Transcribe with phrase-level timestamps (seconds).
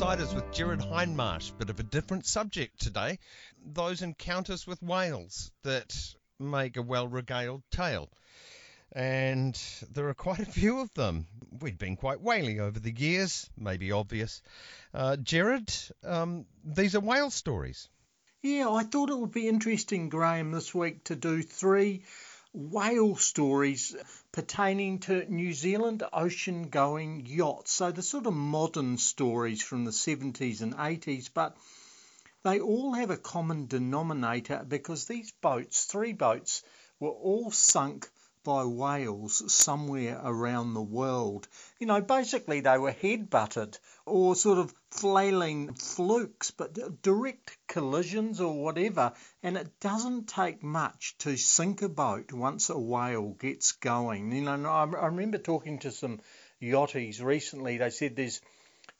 [0.00, 1.58] Outsiders with Gerard Hindmarsh.
[1.58, 3.18] Bit of a different subject today.
[3.66, 5.92] Those encounters with whales that
[6.38, 8.08] make a well regaled tale.
[8.92, 9.60] And
[9.92, 11.26] there are quite a few of them.
[11.60, 14.40] We've been quite whaling over the years, maybe obvious.
[14.94, 15.74] Uh, Gerard,
[16.04, 17.88] um, these are whale stories.
[18.40, 22.04] Yeah, I thought it would be interesting, Graham, this week to do three
[22.58, 23.94] whale stories
[24.32, 27.70] pertaining to New Zealand ocean going yachts.
[27.70, 31.56] So the sort of modern stories from the 70s and 80s, but
[32.42, 36.64] they all have a common denominator because these boats, three boats,
[36.98, 38.10] were all sunk
[38.42, 41.46] by whales somewhere around the world.
[41.78, 48.40] You know, basically they were head butted or sort of flailing flukes, but direct collisions
[48.40, 49.12] or whatever.
[49.44, 54.32] And it doesn't take much to sink a boat once a whale gets going.
[54.32, 56.20] You know, I, remember talking to some
[56.60, 57.78] yachties recently.
[57.78, 58.40] They said there's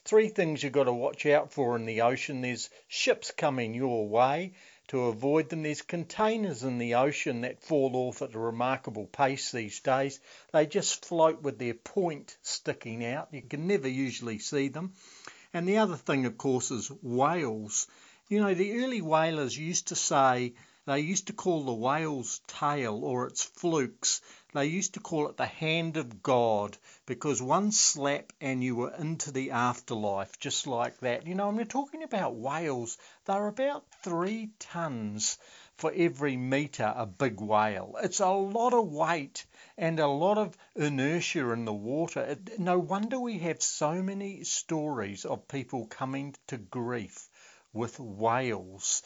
[0.05, 2.43] three things you've got to watch out for in the ocean.
[2.43, 4.55] There's ships coming your way
[4.89, 5.63] to avoid them.
[5.63, 10.19] There's containers in the ocean that fall off at a remarkable pace these days.
[10.53, 13.29] They just float with their point sticking out.
[13.33, 14.95] You can never usually see them.
[15.55, 17.87] And the other thing, of course, is whales.
[18.29, 20.55] You know, the early whalers used to say
[20.87, 24.23] they used to call the whale's tail or its flukes,
[24.55, 28.95] they used to call it the hand of God because one slap and you were
[28.95, 31.27] into the afterlife, just like that.
[31.27, 35.39] You know, and we're talking about whales, they're about three tons
[35.77, 37.97] for every metre a big whale.
[38.03, 42.37] It's a lot of weight and a lot of inertia in the water.
[42.59, 47.29] No wonder we have so many stories of people coming to grief
[47.73, 49.03] with whales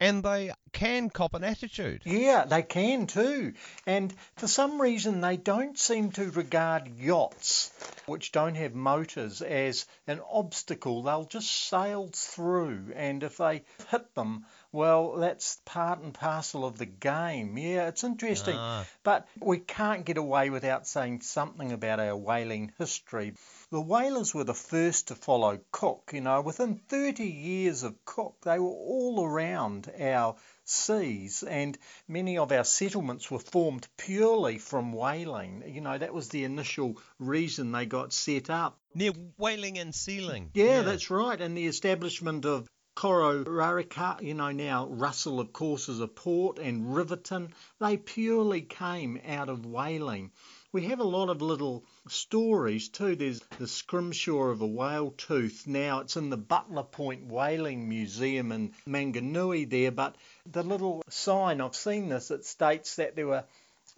[0.00, 2.02] and they can cop an attitude.
[2.04, 3.52] Yeah, they can too.
[3.86, 7.70] And for some reason, they don't seem to regard yachts,
[8.06, 11.02] which don't have motors, as an obstacle.
[11.02, 16.78] They'll just sail through, and if they hit them, well, that's part and parcel of
[16.78, 17.58] the game.
[17.58, 18.54] Yeah, it's interesting.
[18.56, 18.86] Ah.
[19.02, 23.34] But we can't get away without saying something about our whaling history.
[23.70, 26.10] The whalers were the first to follow Cook.
[26.12, 31.76] You know, within 30 years of Cook, they were all around our seas, and
[32.06, 35.64] many of our settlements were formed purely from whaling.
[35.66, 38.78] You know, that was the initial reason they got set up.
[38.94, 40.50] Near whaling and sealing.
[40.54, 40.82] Yeah, yeah.
[40.82, 41.40] that's right.
[41.40, 46.94] And the establishment of Kororareka, you know, now Russell, of course, is a port, and
[46.94, 50.30] Riverton, they purely came out of whaling.
[50.72, 53.16] We have a lot of little stories too.
[53.16, 55.66] There's the scrimshaw of a whale tooth.
[55.66, 61.60] Now it's in the Butler Point Whaling Museum in Mangonui there, but the little sign,
[61.60, 63.44] I've seen this, it states that there were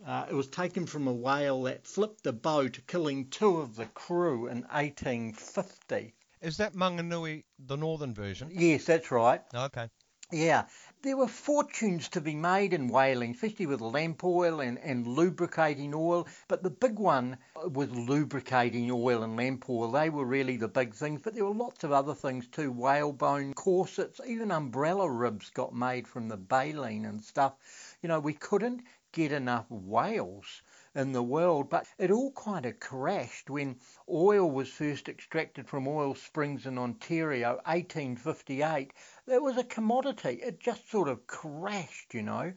[0.06, 3.86] uh, it was taken from a whale that flipped the boat, killing two of the
[3.86, 6.14] crew in 1850.
[6.42, 8.50] Is that Mangonui the northern version?
[8.52, 9.40] Yes, that's right.
[9.54, 9.88] Okay.
[10.32, 10.64] Yeah,
[11.02, 15.92] there were fortunes to be made in whaling, especially with lamp oil and, and lubricating
[15.94, 16.26] oil.
[16.48, 19.92] But the big one was lubricating oil and lamp oil.
[19.92, 21.20] They were really the big things.
[21.22, 26.08] But there were lots of other things too whalebone corsets, even umbrella ribs got made
[26.08, 27.52] from the baleen and stuff.
[28.02, 28.82] You know, we couldn't
[29.12, 30.62] get enough whales
[30.94, 35.88] in the world, but it all kind of crashed when oil was first extracted from
[35.88, 38.92] oil springs in Ontario, 1858
[39.28, 40.40] it was a commodity.
[40.42, 42.52] It just sort of crashed, you know.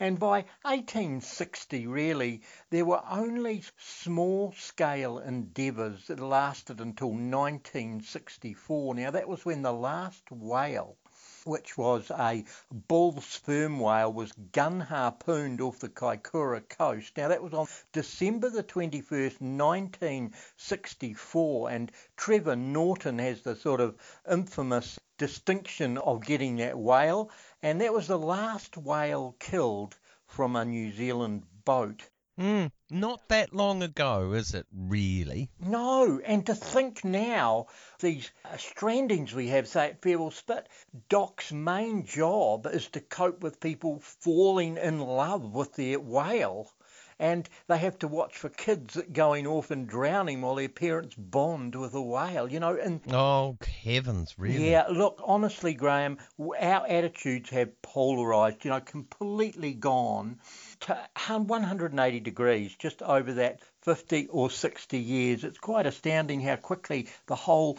[0.00, 8.94] And by 1860, really, there were only small scale endeavours that lasted until 1964.
[8.94, 10.96] Now, that was when the last whale
[11.44, 17.16] which was a bull sperm whale, was gun harpooned off the Kaikoura coast.
[17.16, 23.96] Now, that was on December the 21st, 1964, and Trevor Norton has the sort of
[24.30, 27.30] infamous distinction of getting that whale,
[27.62, 29.96] and that was the last whale killed
[30.26, 32.08] from a New Zealand boat.
[32.38, 35.50] Mm, not that long ago, is it really?
[35.58, 37.66] No, and to think now,
[38.00, 40.68] these uh, strandings we have, say at Farewell Spit,
[41.08, 46.70] Doc's main job is to cope with people falling in love with their whale
[47.18, 51.74] and they have to watch for kids going off and drowning while their parents bond
[51.74, 52.76] with a whale, you know.
[52.76, 54.70] And oh heavens, really?
[54.70, 60.38] Yeah, look, honestly, Graham, our attitudes have polarised, you know, completely gone
[60.84, 65.44] 180 degrees just over that 50 or 60 years.
[65.44, 67.78] It's quite astounding how quickly the whole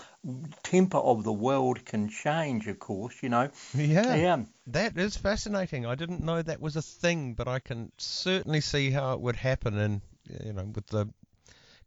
[0.63, 3.49] temper of the world can change, of course, you know.
[3.73, 4.15] Yeah.
[4.15, 4.43] Yeah.
[4.67, 5.85] That is fascinating.
[5.85, 9.35] I didn't know that was a thing, but I can certainly see how it would
[9.35, 10.01] happen and
[10.43, 11.07] you know with the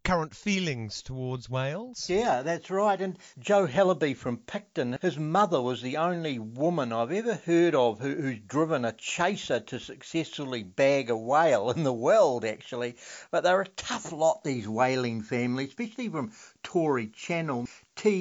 [0.04, 2.08] current feelings towards whales.
[2.08, 3.00] Yeah, that's right.
[3.00, 8.00] And Joe Hellaby from Picton, his mother was the only woman I've ever heard of
[8.00, 12.96] who, who's driven a chaser to successfully bag a whale in the world, actually.
[13.30, 16.32] But they're a tough lot, these whaling families, especially from
[16.62, 17.66] Tory Channel.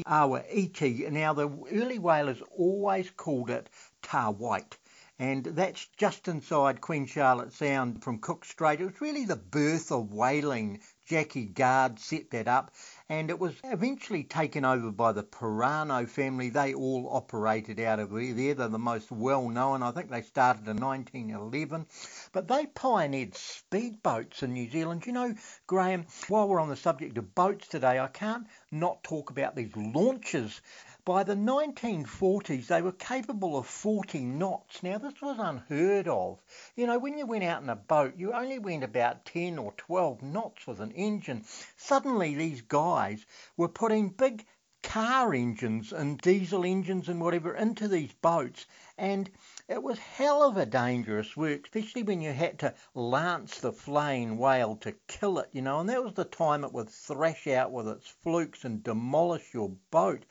[0.05, 1.07] Awa Iti.
[1.09, 3.69] Now, the early whalers always called it
[4.01, 4.77] tar white
[5.19, 8.79] and that's just inside Queen Charlotte Sound from Cook Strait.
[8.79, 10.79] It was really the birth of whaling.
[11.09, 12.71] Jackie Guard set that up,
[13.09, 16.49] and it was eventually taken over by the Perano family.
[16.49, 18.53] They all operated out of there.
[18.53, 19.81] They're the most well known.
[19.81, 21.87] I think they started in 1911,
[22.31, 25.07] but they pioneered speedboats in New Zealand.
[25.07, 25.33] You know,
[25.65, 29.75] Graham, while we're on the subject of boats today, I can't not talk about these
[29.75, 30.61] launches
[31.09, 34.83] by the 1940s, they were capable of 40 knots.
[34.83, 36.39] Now, this was unheard of.
[36.75, 39.71] You know, when you went out in a boat, you only went about 10 or
[39.71, 41.45] 12 knots with an engine.
[41.77, 43.25] Suddenly, these guys
[43.57, 44.45] were putting big
[44.83, 48.65] car engines and diesel engines and whatever into these boats,
[48.97, 49.29] and
[49.67, 54.37] it was hell of a dangerous work, especially when you had to lance the flaying
[54.37, 57.71] whale to kill it, you know, and that was the time it would thrash out
[57.71, 60.23] with its flukes and demolish your boat.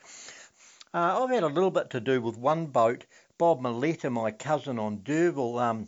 [0.91, 3.05] Uh, I've had a little bit to do with one boat.
[3.37, 5.87] Bob Maletta, my cousin on D'Urville, um,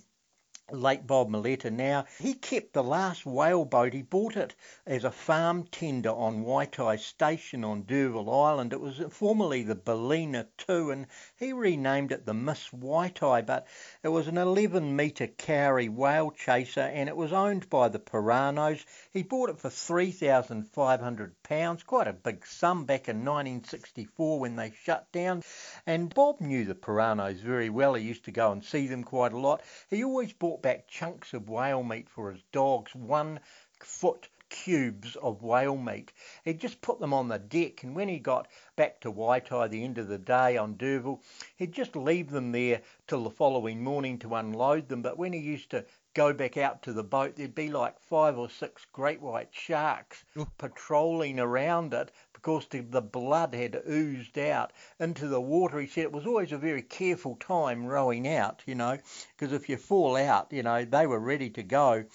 [0.72, 3.92] late Bob Maletta now, he kept the last whale boat.
[3.94, 4.56] He bought it
[4.86, 8.72] as a farm tender on Waitai Station on D'Urville Island.
[8.72, 13.68] It was formerly the Bellina 2 and he renamed it the Miss Waitai, but
[14.04, 18.86] it was an 11 metre Kauri whale chaser and it was owned by the Peranos.
[19.12, 25.12] He bought it for £3,500, quite a big sum back in 1964 when they shut
[25.12, 25.44] down.
[25.86, 27.96] And Bob knew the Peranos very well.
[27.96, 29.62] He used to go and see them quite a lot.
[29.90, 33.40] He always bought back chunks of whale meat for his dogs, one
[33.80, 36.12] foot cubes of whale meat.
[36.44, 39.72] He'd just put them on the deck, and when he got back to Waitai at
[39.72, 41.22] the end of the day on D'Urville,
[41.56, 45.02] he'd just leave them there till the following morning to unload them.
[45.02, 48.38] But when he used to go back out to the boat, there'd be like five
[48.38, 50.26] or six great white sharks
[50.58, 52.12] patrolling around it
[52.42, 55.80] because the, the blood had oozed out into the water.
[55.80, 58.98] He said it was always a very careful time rowing out, you know,
[59.38, 62.06] because if you fall out, you know, they were ready to go.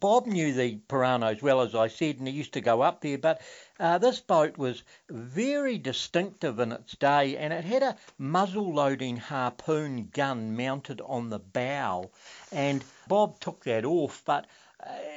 [0.00, 3.18] Bob knew the Peranos well, as I said, and he used to go up there.
[3.18, 3.42] But
[3.78, 9.18] uh, this boat was very distinctive in its day, and it had a muzzle loading
[9.18, 12.10] harpoon gun mounted on the bow.
[12.50, 14.46] And Bob took that off, but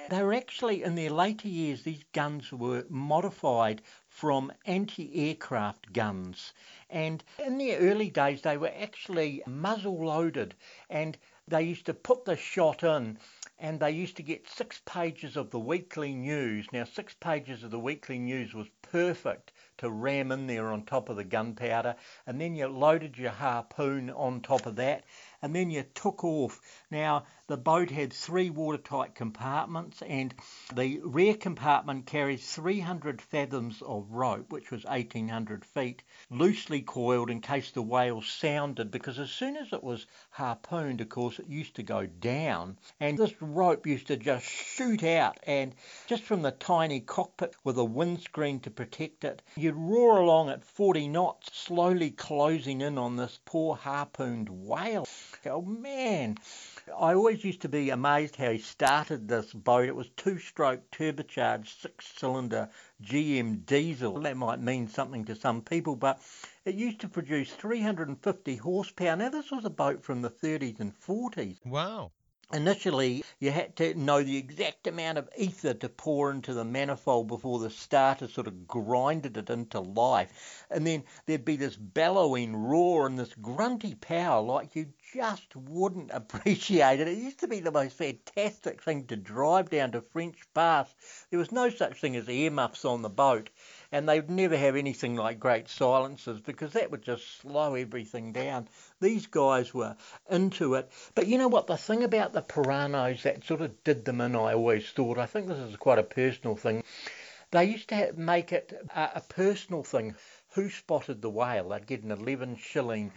[0.10, 6.54] they were actually, in their later years, these guns were modified from anti aircraft guns.
[6.90, 10.56] And in the early days, they were actually muzzle loaded,
[10.90, 11.18] and
[11.48, 13.18] they used to put the shot in
[13.60, 16.68] and they used to get six pages of the weekly news.
[16.72, 21.10] Now, six pages of the weekly news was perfect to ram in there on top
[21.10, 21.96] of the gunpowder,
[22.28, 25.06] and then you loaded your harpoon on top of that,
[25.42, 26.60] and then you took off.
[26.90, 30.34] Now, the boat had three watertight compartments, and
[30.74, 37.40] the rear compartment carried 300 fathoms of rope, which was 1800 feet, loosely coiled in
[37.40, 41.76] case the whale sounded, because as soon as it was harpooned, of course, it used
[41.76, 45.74] to go down, and this rope used to just shoot out, and
[46.08, 50.66] just from the tiny cockpit with a windscreen to protect it, you'd roar along at
[50.66, 55.06] 40 knots, slowly closing in on this poor harpooned whale.
[55.46, 56.38] Oh man,
[56.98, 59.88] I always used to be amazed how he started this boat.
[59.88, 62.70] It was two stroke turbocharged six cylinder
[63.02, 64.20] GM diesel.
[64.22, 66.22] That might mean something to some people, but
[66.66, 69.16] it used to produce 350 horsepower.
[69.16, 71.66] Now, this was a boat from the 30s and 40s.
[71.66, 72.12] Wow.
[72.54, 77.28] Initially, you had to know the exact amount of ether to pour into the manifold
[77.28, 80.66] before the starter sort of grinded it into life.
[80.70, 86.12] And then there'd be this bellowing roar and this grunty power like you just wouldn't
[86.14, 87.10] appreciate it.
[87.10, 90.96] It used to be the most fantastic thing to drive down to French Pass.
[91.30, 93.50] There was no such thing as earmuffs on the boat
[93.92, 98.68] and they'd never have anything like great silencers because that would just slow everything down.
[99.00, 99.96] These guys were
[100.30, 100.92] into it.
[101.16, 101.68] But you know what?
[101.68, 105.26] The thing about the Peranos that sort of did them in, I always thought, I
[105.26, 106.84] think this is quite a personal thing.
[107.52, 110.16] They used to make it a, a personal thing
[110.52, 111.70] who spotted the whale.
[111.70, 113.12] They'd get an 11 shilling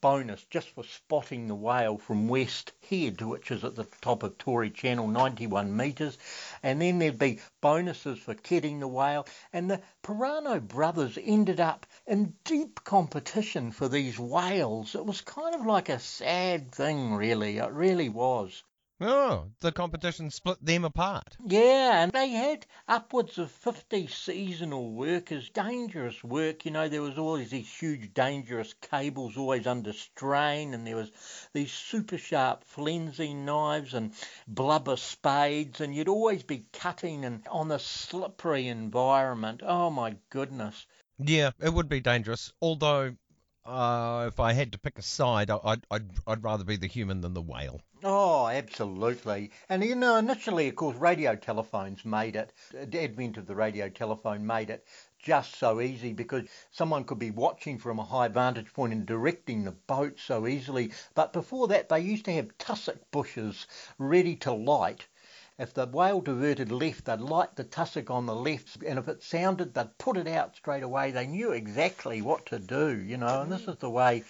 [0.00, 4.38] bonus just for spotting the whale from West Head, which is at the top of
[4.38, 6.16] Tory Channel, 91 metres.
[6.62, 9.26] And then there'd be bonuses for kitting the whale.
[9.52, 14.94] And the Perano brothers ended up in deep competition for these whales.
[14.94, 17.58] It was kind of like a sad thing, really.
[17.58, 18.62] It really was.
[18.98, 21.36] Oh, the competition split them apart.
[21.44, 25.50] Yeah, and they had upwards of 50 seasonal workers.
[25.50, 30.86] Dangerous work, you know, there was always these huge dangerous cables always under strain, and
[30.86, 31.12] there was
[31.52, 34.14] these super sharp flensing knives and
[34.48, 39.60] blubber spades, and you'd always be cutting and on a slippery environment.
[39.62, 40.86] Oh my goodness.
[41.18, 42.50] Yeah, it would be dangerous.
[42.62, 43.14] Although,
[43.66, 47.20] uh, if I had to pick a side, I'd, I'd, I'd rather be the human
[47.20, 47.80] than the whale.
[48.04, 49.50] Oh, absolutely.
[49.68, 53.88] And you know, initially, of course, radio telephones made it, the advent of the radio
[53.88, 54.86] telephone made it
[55.18, 59.64] just so easy because someone could be watching from a high vantage point and directing
[59.64, 60.92] the boat so easily.
[61.14, 63.66] But before that, they used to have tussock bushes
[63.98, 65.06] ready to light.
[65.58, 69.22] If the whale diverted left, they'd light the tussock on the left, and if it
[69.22, 71.10] sounded, they'd put it out straight away.
[71.10, 73.72] They knew exactly what to do, you know, and this mm.
[73.72, 74.24] is the way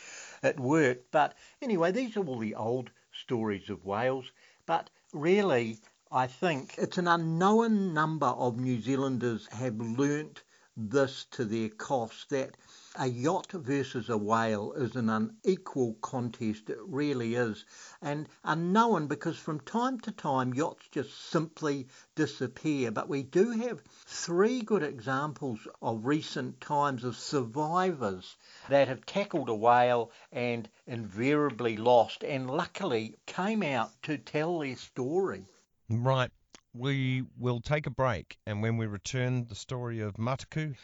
[0.45, 1.11] it worked.
[1.11, 4.31] But anyway, these are all the old stories of whales,
[4.67, 5.79] but really,
[6.13, 10.45] I think it's an unknown number of New Zealanders have learnt
[10.77, 12.57] this to their cost that
[12.99, 16.71] a yacht versus a whale is an unequal contest.
[16.71, 17.65] It really is.
[18.01, 22.91] And unknown because from time to time yachts just simply disappear.
[22.91, 28.37] But we do have three good examples of recent times of survivors
[28.69, 34.77] that have tackled a whale and invariably lost and luckily came out to tell their
[34.77, 35.45] story.
[35.89, 36.31] Right.
[36.73, 40.75] We will take a break, and when we return, the story of Mataku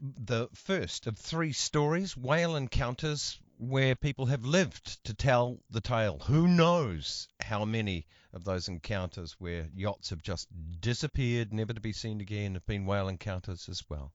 [0.00, 6.18] the first of three stories, whale encounters where people have lived to tell the tale.
[6.26, 10.48] Who knows how many of those encounters where yachts have just
[10.80, 14.12] disappeared, never to be seen again, have been whale encounters as well.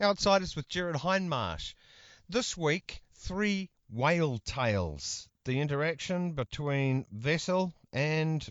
[0.00, 1.74] Outsiders with Gerard Hindmarsh.
[2.28, 5.28] This week, three whale tales.
[5.44, 8.44] The interaction between vessel and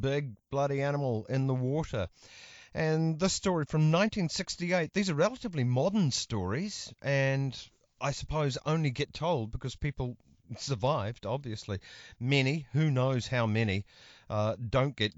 [0.00, 2.08] big bloody animal in the water.
[2.74, 7.56] And this story from 1968, these are relatively modern stories, and
[8.00, 10.16] I suppose only get told because people
[10.56, 11.80] survived, obviously.
[12.18, 13.84] Many, who knows how many,
[14.28, 15.12] uh, don't get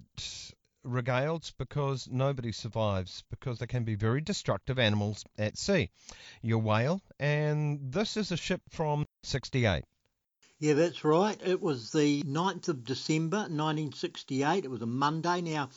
[0.85, 5.91] regaled because nobody survives because they can be very destructive animals at sea.
[6.43, 9.85] Your whale, and this is a ship from 68.
[10.59, 11.41] Yeah, that's right.
[11.45, 14.65] It was the 9th of December 1968.
[14.65, 15.41] It was a Monday.
[15.41, 15.71] Now,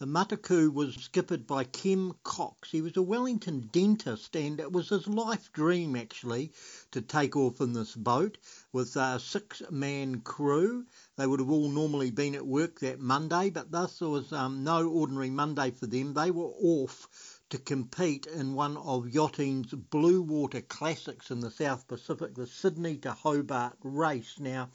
[0.00, 2.72] the Mataku was skippered by Kim Cox.
[2.72, 6.50] He was a Wellington dentist, and it was his life dream actually
[6.90, 8.36] to take off in this boat
[8.72, 10.84] with a six man crew.
[11.16, 14.64] They would have all normally been at work that Monday, but thus there was um,
[14.64, 16.12] no ordinary Monday for them.
[16.12, 21.86] They were off to compete in one of yachting's blue water classics in the South
[21.86, 24.40] Pacific, the Sydney to Hobart race.
[24.40, 24.70] Now,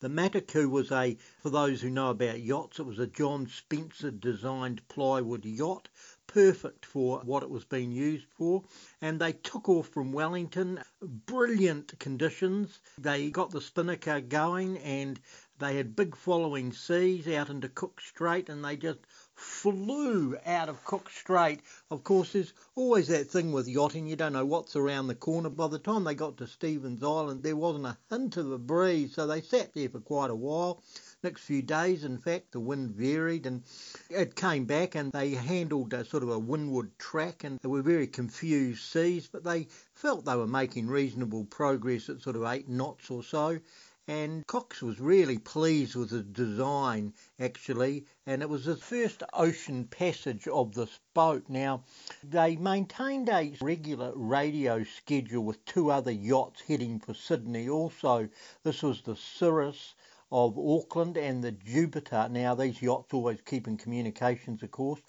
[0.00, 4.10] the Mataku was a, for those who know about yachts, it was a John Spencer
[4.10, 5.88] designed plywood yacht,
[6.26, 8.62] perfect for what it was being used for.
[9.00, 12.78] And they took off from Wellington, brilliant conditions.
[12.98, 15.18] They got the spinnaker going and
[15.58, 18.98] they had big following seas out into Cook Strait and they just
[19.36, 21.60] flew out of Cook Strait.
[21.90, 25.50] Of course, there's always that thing with yachting, you don't know what's around the corner.
[25.50, 29.14] By the time they got to Stephens Island, there wasn't a hint of a breeze,
[29.14, 30.82] so they sat there for quite a while.
[31.22, 33.62] Next few days, in fact, the wind varied and
[34.08, 37.82] it came back and they handled a sort of a windward track and they were
[37.82, 42.68] very confused seas, but they felt they were making reasonable progress at sort of eight
[42.68, 43.58] knots or so
[44.08, 49.84] and Cox was really pleased with the design actually and it was the first ocean
[49.84, 51.82] passage of this boat now
[52.22, 58.28] they maintained a regular radio schedule with two other yachts heading for Sydney also
[58.62, 59.94] this was the Cirrus
[60.32, 62.28] of Auckland and the Jupiter.
[62.28, 65.00] Now, these yachts always keep in communications, of course.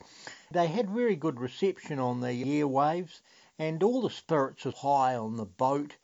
[0.51, 3.21] They had very good reception on the airwaves,
[3.57, 5.95] and all the spirits were high on the boat.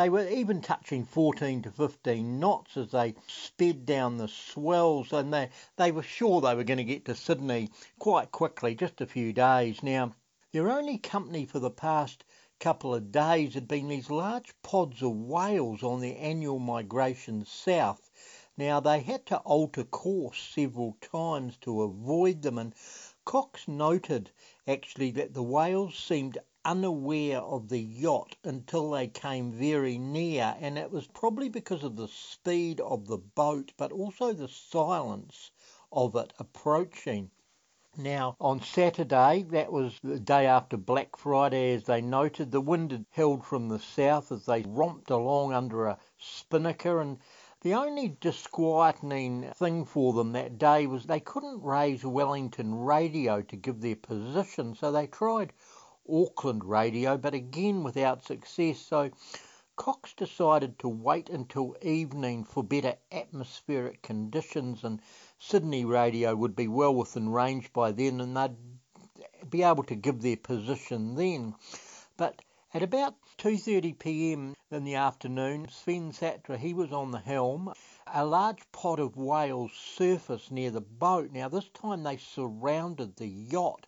[0.00, 5.30] They were even touching 14 to 15 knots as they sped down the swells, and
[5.30, 9.06] they, they were sure they were going to get to Sydney quite quickly, just a
[9.06, 9.82] few days.
[9.82, 10.14] Now,
[10.52, 12.24] their only company for the past
[12.60, 18.10] couple of days had been these large pods of whales on their annual migration south.
[18.56, 22.74] Now, they had to alter course several times to avoid them, and
[23.26, 24.30] Cox noted
[24.66, 30.78] actually that the whales seemed unaware of the yacht until they came very near, and
[30.78, 35.50] it was probably because of the speed of the boat, but also the silence
[35.92, 37.30] of it approaching.
[37.96, 42.92] Now, on Saturday, that was the day after Black Friday, as they noted, the wind
[42.92, 47.18] had held from the south as they romped along under a spinnaker, and
[47.62, 53.56] The only disquieting thing for them that day was they couldn't raise Wellington radio to
[53.56, 55.52] give their position, so they tried
[56.10, 58.78] Auckland radio, but again without success.
[58.80, 59.10] So
[59.76, 65.00] Cox decided to wait until evening for better atmospheric conditions, and
[65.38, 68.56] Sydney radio would be well within range by then, and they'd
[69.48, 71.54] be able to give their position then.
[72.16, 72.42] But
[72.74, 74.54] at about 2:30 p.m.
[74.70, 77.72] in the afternoon, Sven Satra he was on the helm.
[78.06, 81.32] A large pod of whales surfaced near the boat.
[81.32, 83.86] Now this time they surrounded the yacht.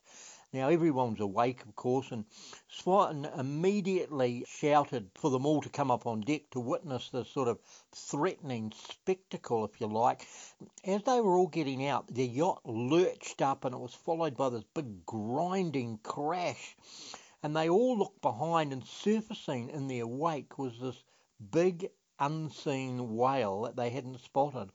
[0.53, 2.25] Now everyone's awake, of course, and
[2.69, 7.49] Swan immediately shouted for them all to come up on deck to witness this sort
[7.49, 7.59] of
[7.93, 10.27] threatening spectacle, if you like.
[10.85, 14.51] As they were all getting out, the yacht lurched up, and it was followed by
[14.51, 16.77] this big grinding crash
[17.43, 21.03] and they all looked behind, and surfacing in their wake was this
[21.51, 21.91] big
[22.21, 24.71] unseen whale that they hadn't spotted.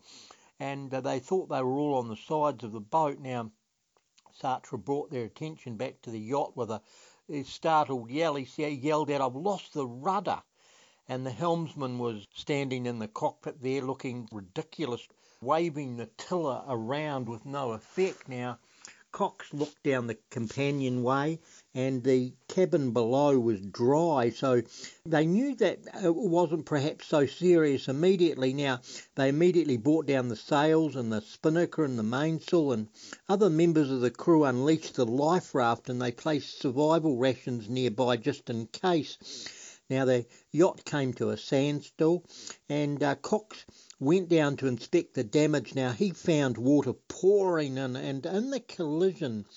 [0.59, 3.19] And uh, they thought they were all on the sides of the boat.
[3.19, 3.51] Now,
[4.39, 6.79] Satra brought their attention back to the yacht with a
[7.43, 8.35] startled yell.
[8.35, 10.43] He yelled out, I've lost the rudder.
[11.09, 15.07] And the helmsman was standing in the cockpit there looking ridiculous,
[15.41, 18.27] waving the tiller around with no effect.
[18.29, 18.59] Now,
[19.13, 21.39] Cox looked down the companionway
[21.73, 24.61] and the cabin below was dry, so
[25.05, 28.51] they knew that it wasn't perhaps so serious immediately.
[28.51, 28.81] Now,
[29.15, 32.89] they immediately brought down the sails and the spinnaker and the mainsail, and
[33.29, 38.17] other members of the crew unleashed the life raft and they placed survival rations nearby
[38.17, 39.17] just in case.
[39.89, 42.25] Now, the yacht came to a standstill,
[42.67, 43.65] and uh, Cox
[43.99, 45.73] went down to inspect the damage.
[45.73, 49.47] Now he found water pouring in, and in the collision,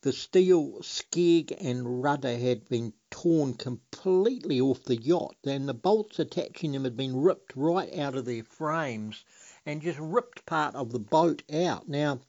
[0.00, 6.18] the steel skeg and rudder had been torn completely off the yacht, and the bolts
[6.18, 9.24] attaching them had been ripped right out of their frames
[9.64, 11.88] and just ripped part of the boat out.
[11.88, 12.20] Now,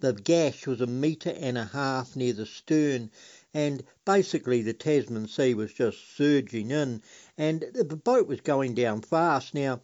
[0.00, 3.12] the gash was a metre and a half near the stern,
[3.54, 7.00] and basically the Tasman Sea was just surging in,
[7.38, 9.54] and the boat was going down fast.
[9.54, 9.80] Now,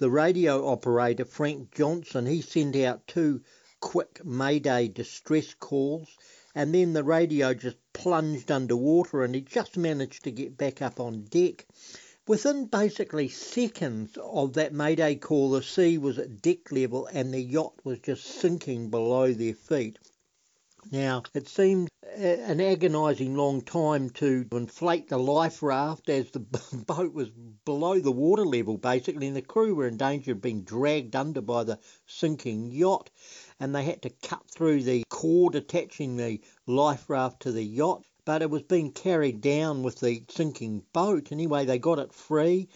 [0.00, 3.42] the radio operator, Frank Johnson, he sent out two
[3.80, 6.08] quick Mayday distress calls,
[6.54, 11.00] and then the radio just plunged underwater and he just managed to get back up
[11.00, 11.66] on deck.
[12.26, 17.42] Within basically seconds of that Mayday call, the sea was at deck level and the
[17.42, 19.98] yacht was just sinking below their feet.
[20.90, 26.40] Now, it seemed an agonising long time to inflate the life raft as the
[26.86, 27.28] boat was
[27.66, 31.42] below the water level, basically, and the crew were in danger of being dragged under
[31.42, 33.10] by the sinking yacht.
[33.60, 38.04] And they had to cut through the cord attaching the life raft to the yacht,
[38.24, 41.30] but it was being carried down with the sinking boat.
[41.30, 42.68] Anyway, they got it free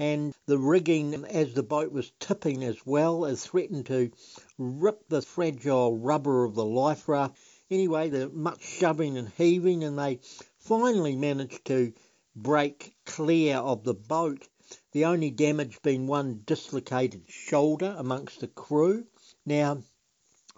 [0.00, 4.10] and the rigging as the boat was tipping as well as threatened to
[4.56, 7.36] rip the fragile rubber of the life raft.
[7.70, 10.18] Anyway, the much shoving and heaving, and they
[10.56, 11.92] finally managed to
[12.34, 14.48] break clear of the boat.
[14.92, 19.04] The only damage being one dislocated shoulder amongst the crew.
[19.44, 19.82] Now,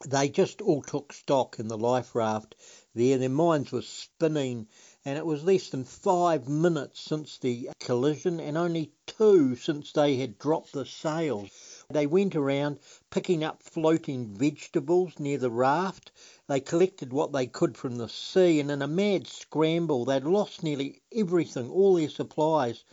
[0.06, 2.54] they just all took stock in the life raft
[2.94, 3.18] there.
[3.18, 4.68] Their minds were spinning
[5.04, 10.14] and it was less than five minutes since the collision and only two since they
[10.14, 11.50] had dropped the sails.
[11.90, 12.78] They went around
[13.10, 16.12] picking up floating vegetables near the raft.
[16.46, 20.62] They collected what they could from the sea, and in a mad scramble, they'd lost
[20.62, 22.84] nearly everything, all their supplies.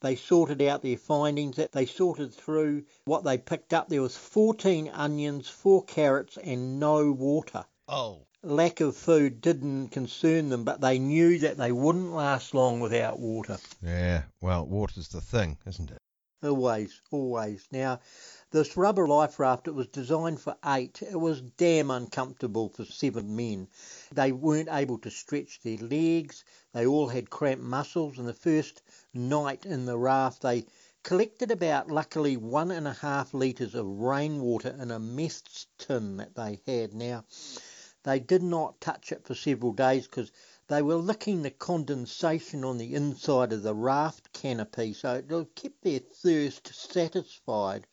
[0.00, 1.58] They sorted out their findings.
[1.72, 3.88] They sorted through what they picked up.
[3.88, 7.64] There was 14 onions, four carrots, and no water.
[7.88, 12.80] Oh lack of food didn't concern them, but they knew that they wouldn't last long
[12.80, 13.58] without water.
[13.82, 15.98] Yeah, well, water's the thing, isn't it?
[16.40, 17.66] Always, always.
[17.72, 17.98] Now,
[18.52, 21.02] this rubber life raft, it was designed for eight.
[21.02, 23.66] It was damn uncomfortable for seven men.
[24.12, 26.44] They weren't able to stretch their legs.
[26.72, 28.18] They all had cramped muscles.
[28.18, 30.66] And the first night in the raft, they
[31.02, 36.36] collected about, luckily, one and a half litres of rainwater in a mess tin that
[36.36, 36.94] they had.
[36.94, 37.24] Now,
[38.04, 40.30] they did not touch it for several days because
[40.68, 45.82] they were licking the condensation on the inside of the raft canopy, so it kept
[45.82, 47.86] their thirst satisfied.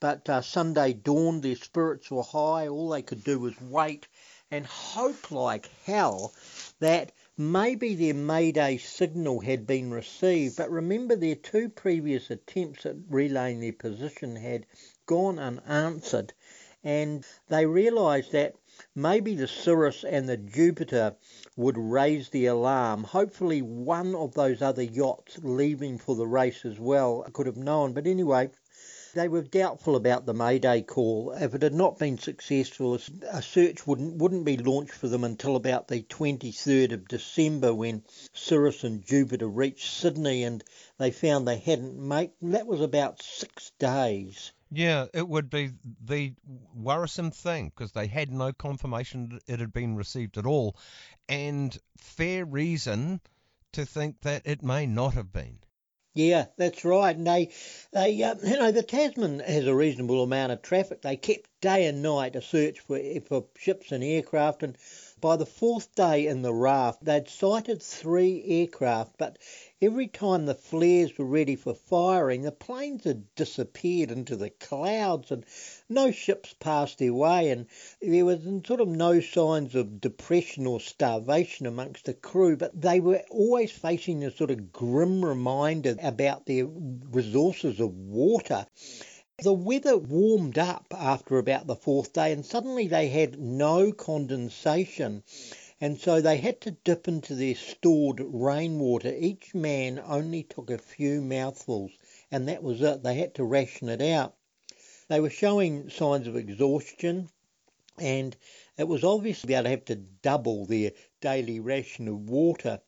[0.00, 4.06] But uh, Sunday dawned, their spirits were high, all they could do was wait
[4.50, 6.32] and hope like hell
[6.78, 10.56] that maybe their Mayday signal had been received.
[10.56, 14.66] But remember, their two previous attempts at relaying their position had
[15.04, 16.32] gone unanswered,
[16.88, 18.54] and they realised that
[18.94, 21.14] maybe the Cirrus and the Jupiter
[21.54, 23.04] would raise the alarm.
[23.04, 27.92] Hopefully, one of those other yachts leaving for the race as well could have known.
[27.92, 28.48] But anyway,
[29.14, 31.32] They were doubtful about the Mayday call.
[31.32, 32.98] If it had not been successful,
[33.30, 38.04] a search wouldn't wouldn't be launched for them until about the 23rd of December when
[38.32, 40.62] Cirrus and Jupiter reached Sydney and
[40.98, 42.30] they found they hadn't made.
[42.40, 44.52] That was about six days.
[44.70, 46.34] Yeah, it would be the
[46.74, 50.76] worrisome thing because they had no confirmation it had been received at all,
[51.28, 53.20] and fair reason
[53.72, 55.60] to think that it may not have been.
[56.14, 57.14] Yeah, that's right.
[57.14, 57.52] And they,
[57.92, 61.02] they, uh, you know, the Tasman has a reasonable amount of traffic.
[61.02, 64.76] They kept day and night a search for for ships and aircraft, and
[65.20, 69.38] by the fourth day in the raft, they'd sighted three aircraft, but
[69.80, 75.30] Every time the flares were ready for firing, the planes had disappeared into the clouds
[75.30, 75.46] and
[75.88, 77.68] no ships passed their way and
[78.02, 82.98] there was sort of no signs of depression or starvation amongst the crew, but they
[82.98, 88.66] were always facing a sort of grim reminder about their resources of water.
[89.40, 95.22] The weather warmed up after about the fourth day and suddenly they had no condensation
[95.80, 99.14] and so they had to dip into their stored rainwater.
[99.16, 101.92] Each man only took a few mouthfuls,
[102.32, 103.04] and that was it.
[103.04, 104.34] They had to ration it out.
[105.06, 107.30] They were showing signs of exhaustion,
[107.96, 108.36] and
[108.76, 112.80] it was obvious they'd have to double their daily ration of water.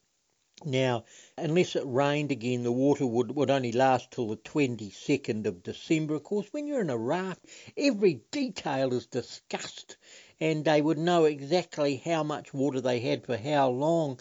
[0.66, 1.04] Now,
[1.38, 6.16] unless it rained again, the water would, would only last till the 22nd of December.
[6.16, 7.46] Of course, when you're in a raft,
[7.78, 9.96] every detail is discussed
[10.38, 14.20] and they would know exactly how much water they had for how long.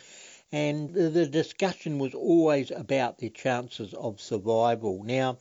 [0.50, 5.04] And the, the discussion was always about their chances of survival.
[5.04, 5.40] Now,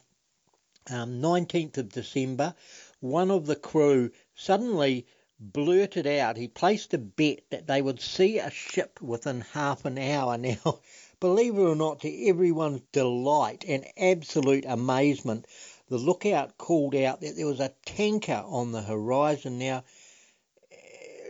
[0.90, 2.56] um, 19th of December,
[2.98, 5.06] one of the crew suddenly
[5.40, 9.98] blurted out, he placed a bet that they would see a ship within half an
[9.98, 10.36] hour.
[10.38, 10.80] Now,
[11.20, 15.46] believe it or not, to everyone's delight and absolute amazement,
[15.88, 19.58] the lookout called out that there was a tanker on the horizon.
[19.58, 19.84] Now,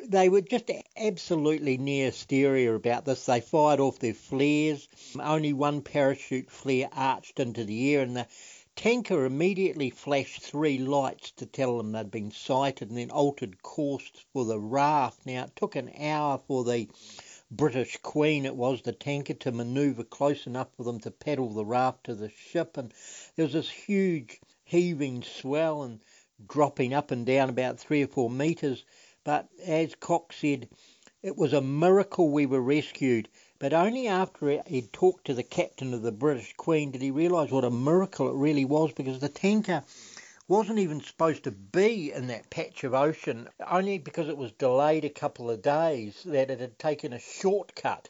[0.09, 3.27] they were just absolutely near hysteria about this.
[3.27, 4.89] They fired off their flares.
[5.21, 8.27] Only one parachute flare arched into the air, and the
[8.79, 14.09] tanker immediately flashed three lights to tell them they'd been sighted and then altered course
[14.33, 15.27] for the raft.
[15.27, 16.89] Now, it took an hour for the
[17.51, 21.65] British Queen, it was the tanker, to manoeuvre close enough for them to paddle the
[21.65, 22.77] raft to the ship.
[22.77, 22.95] And
[23.35, 25.99] there was this huge heaving swell and
[26.47, 28.85] dropping up and down about three or four metres.
[29.25, 30.69] But as Cox said,
[31.21, 33.29] it was a miracle we were rescued.
[33.61, 37.51] But only after he'd talked to the captain of the British Queen did he realise
[37.51, 39.83] what a miracle it really was because the tanker
[40.47, 45.05] wasn't even supposed to be in that patch of ocean, only because it was delayed
[45.05, 48.09] a couple of days, that it had taken a shortcut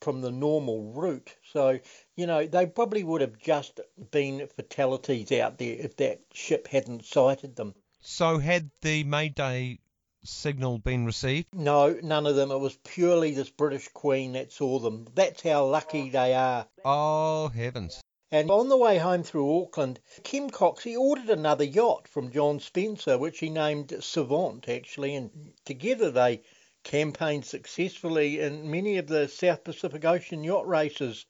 [0.00, 1.36] from the normal route.
[1.44, 1.78] So,
[2.16, 3.78] you know, they probably would have just
[4.10, 7.76] been fatalities out there if that ship hadn't sighted them.
[8.00, 9.78] So, had the Mayday
[10.24, 11.46] signal been received?
[11.54, 12.50] No, none of them.
[12.50, 15.06] It was purely this British Queen that saw them.
[15.14, 16.66] That's how lucky they are.
[16.84, 18.00] Oh, heavens.
[18.30, 22.60] And on the way home through Auckland, Kim Cox, he ordered another yacht from John
[22.60, 26.42] Spencer, which he named Savant, actually, and together they
[26.84, 31.24] campaigned successfully in many of the South Pacific Ocean yacht races.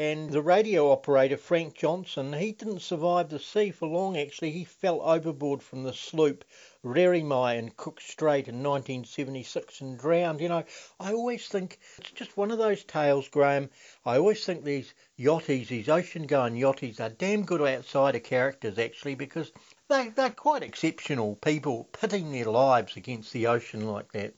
[0.00, 4.50] And the radio operator, Frank Johnson, he didn't survive the sea for long, actually.
[4.50, 6.42] He fell overboard from the sloop
[6.82, 10.40] Rerimai in Cook Strait in 1976 and drowned.
[10.40, 10.64] You know,
[10.98, 13.68] I always think it's just one of those tales, Graham.
[14.06, 19.52] I always think these yachties, these ocean-going yachties, are damn good outsider characters actually because
[19.90, 24.32] they, they're quite exceptional people pitting their lives against the ocean like that.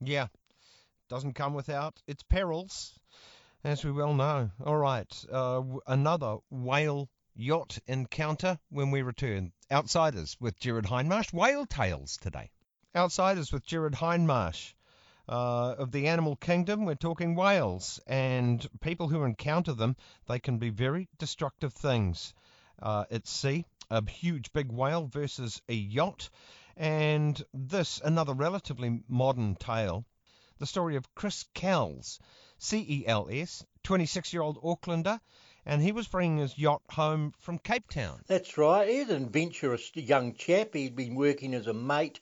[0.00, 0.26] Yeah,
[1.08, 2.98] doesn't come without its perils,
[3.64, 4.50] as we well know.
[4.64, 9.52] All right, uh, another whale yacht encounter when we return.
[9.70, 11.32] Outsiders with Gerard Hindmarsh.
[11.32, 12.50] Whale Tales today.
[12.94, 14.74] Outsiders with Gerard Hindmarsh.
[15.28, 19.94] Uh, of the animal kingdom, we're talking whales, and people who encounter them,
[20.26, 22.32] they can be very destructive things.
[22.80, 26.30] Uh, at sea, a huge big whale versus a yacht,
[26.78, 30.06] and this, another relatively modern tale,
[30.58, 31.44] the story of Chris
[32.58, 35.20] Cels, C E L S, 26 year old Aucklander
[35.68, 38.22] and he was bringing his yacht home from Cape Town.
[38.26, 38.88] That's right.
[38.88, 40.70] He's an adventurous young chap.
[40.72, 42.20] He'd been working as a mate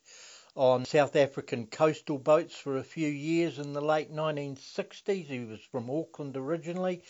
[0.56, 5.26] on South African coastal boats for a few years in the late 1960s.
[5.26, 7.02] He was from Auckland originally.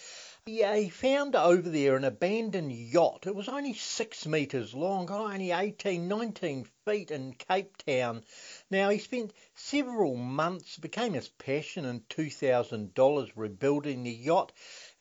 [0.49, 3.27] Yeah, uh, he found over there an abandoned yacht.
[3.27, 8.23] It was only six metres long, only 18, 19 feet in Cape Town.
[8.71, 14.53] Now, he spent several months, became his passion, and $2,000 rebuilding the yacht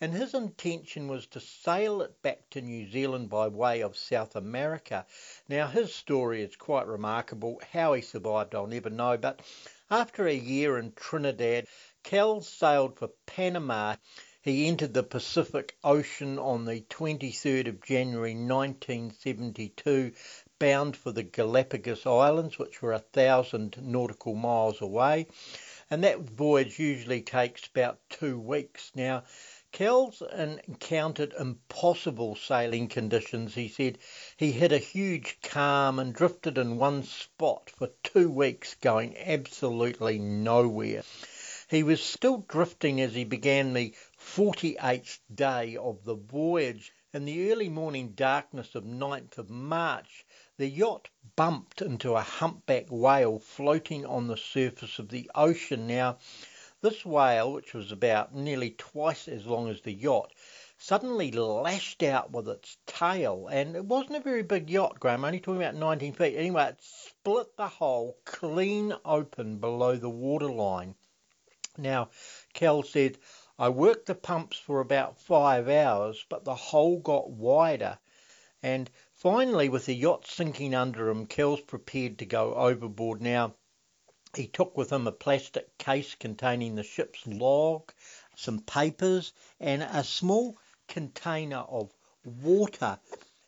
[0.01, 4.35] and his intention was to sail it back to New Zealand by way of South
[4.35, 5.05] America.
[5.47, 7.61] Now, his story is quite remarkable.
[7.71, 9.41] How he survived, I'll never know, but
[9.89, 11.67] after a year in Trinidad,
[12.03, 13.95] Cels sailed for Panama.
[14.45, 20.11] He entered the Pacific Ocean on the 23rd of January 1972,
[20.59, 25.25] bound for the Galapagos Islands, which were a thousand nautical miles away.
[25.89, 28.91] And that voyage usually takes about two weeks.
[28.93, 29.23] Now,
[29.73, 33.55] Cels encountered impossible sailing conditions.
[33.55, 33.97] He said
[34.37, 40.19] he hit a huge calm and drifted in one spot for two weeks, going absolutely
[40.19, 41.01] nowhere.
[41.67, 46.91] He was still drifting as he began the 48th day of the voyage.
[47.13, 50.25] In the early morning darkness of 9th of March,
[50.57, 55.85] the yacht bumped into a humpback whale floating on the surface of the ocean.
[55.85, 56.17] Now,
[56.81, 60.33] this whale, which was about nearly twice as long as the yacht,
[60.79, 65.39] suddenly lashed out with its tail, and it wasn't a very big yacht, Graham, only
[65.39, 66.35] talking about 19 feet.
[66.35, 70.95] Anyway, it split the hole clean open below the waterline.
[71.77, 72.09] Now,
[72.53, 73.17] Kel said,
[73.57, 77.97] I worked the pumps for about five hours, but the hole got wider.
[78.61, 83.21] And finally, with the yacht sinking under him, Cels prepared to go overboard.
[83.21, 83.55] Now,
[84.35, 87.93] he took with him a plastic case containing the ship's log,
[88.35, 90.57] some papers, and a small
[90.89, 91.93] container of
[92.25, 92.99] water.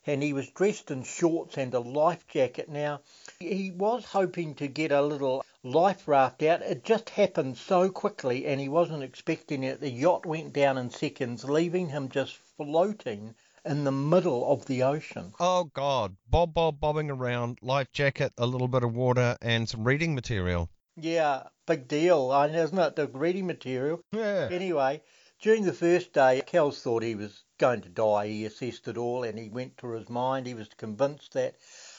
[0.05, 2.69] And he was dressed in shorts and a life jacket.
[2.69, 3.01] Now,
[3.39, 6.61] he was hoping to get a little life raft out.
[6.63, 9.79] It just happened so quickly and he wasn't expecting it.
[9.79, 14.81] The yacht went down in seconds, leaving him just floating in the middle of the
[14.81, 15.33] ocean.
[15.39, 16.15] Oh, God.
[16.27, 20.69] Bob Bob bobbing around, life jacket, a little bit of water, and some reading material.
[20.95, 22.95] Yeah, big deal, I isn't it?
[22.95, 24.01] The reading material.
[24.11, 24.49] Yeah.
[24.51, 25.03] Anyway,
[25.39, 28.27] during the first day, Cels thought he was going to die.
[28.29, 30.47] He assessed it all and he went through his mind.
[30.47, 31.55] He was convinced that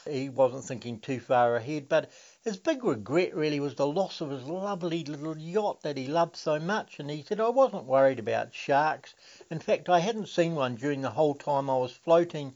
[0.09, 1.89] he wasn't thinking too far ahead.
[1.89, 2.11] But
[2.43, 6.37] his big regret really was the loss of his lovely little yacht that he loved
[6.37, 6.99] so much.
[6.99, 9.15] And he said, I wasn't worried about sharks.
[9.51, 12.55] In fact, I hadn't seen one during the whole time I was floating.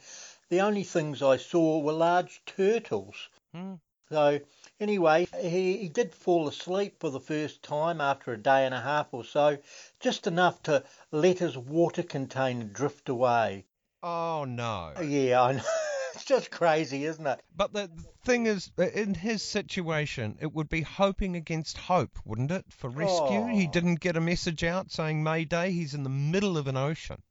[0.48, 3.28] The only things I saw were large turtles.
[3.54, 3.74] Hmm.
[4.10, 4.40] So,
[4.78, 8.80] anyway, he, he did fall asleep for the first time after a day and a
[8.80, 9.56] half or so,
[10.00, 13.64] just enough to let his water container drift away.
[14.02, 14.92] Oh, no.
[15.02, 15.62] Yeah, I know.
[16.14, 17.40] it's just crazy, isn't it?
[17.54, 17.90] But the
[18.24, 23.46] thing is, in his situation, it would be hoping against hope, wouldn't it, for rescue?
[23.46, 23.70] He Oh.
[23.70, 25.70] didn't get a message out saying Mayday.
[25.72, 27.22] He's in the middle of an ocean.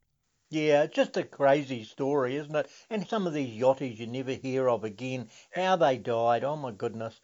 [0.50, 2.70] Yeah, it's just a crazy story, isn't it?
[2.90, 6.72] And some of these yachties you never hear of again, how they died, oh my
[6.72, 7.18] goodness.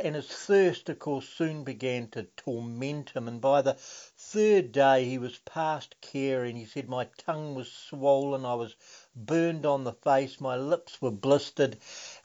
[0.00, 3.26] And his thirst, of course, soon began to torment him.
[3.26, 6.54] And by the third day, he was past caring.
[6.54, 8.76] He said, My tongue was swollen, I was
[9.14, 11.76] burned on the face, my lips were blistered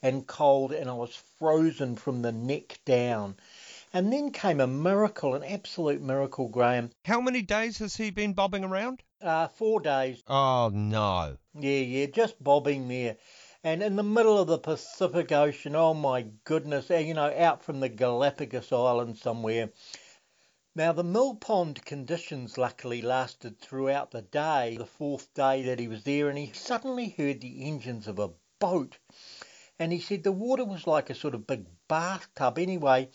[0.01, 3.35] and cold, and I was frozen from the neck down.
[3.93, 6.91] And then came a miracle, an absolute miracle, Graham.
[7.05, 9.03] How many days has he been bobbing around?
[9.21, 11.37] Uh, four days Oh, no.
[11.53, 13.17] Yeah, yeah, just bobbing there.
[13.63, 17.79] And in the middle of the Pacific Ocean, oh my goodness, you know, out from
[17.79, 19.69] the Galapagos Islands somewhere.
[20.77, 25.87] Now, the mill pond conditions luckily lasted throughout the day, the fourth day that he
[25.87, 28.97] was there, and he suddenly heard the engines of a boat.
[29.79, 32.59] And he said the water was like a sort of big bathtub.
[32.59, 33.07] Anyway,